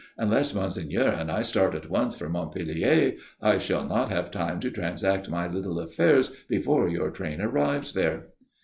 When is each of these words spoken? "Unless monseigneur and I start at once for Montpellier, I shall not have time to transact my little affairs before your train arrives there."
"Unless 0.17 0.55
monseigneur 0.55 1.09
and 1.09 1.29
I 1.31 1.43
start 1.43 1.75
at 1.75 1.87
once 1.87 2.15
for 2.15 2.27
Montpellier, 2.27 3.13
I 3.39 3.59
shall 3.59 3.85
not 3.85 4.09
have 4.09 4.31
time 4.31 4.59
to 4.61 4.71
transact 4.71 5.29
my 5.29 5.47
little 5.47 5.79
affairs 5.79 6.29
before 6.49 6.89
your 6.89 7.11
train 7.11 7.39
arrives 7.39 7.93
there." 7.93 8.29